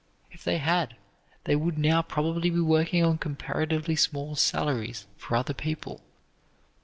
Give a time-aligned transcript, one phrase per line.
[0.31, 0.95] If they had,
[1.43, 6.01] they would now probably be working on comparatively small salaries for other people.